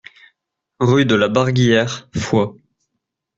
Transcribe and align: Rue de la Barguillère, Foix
Rue 0.79 1.05
de 1.05 1.13
la 1.13 1.27
Barguillère, 1.27 2.09
Foix 2.17 2.55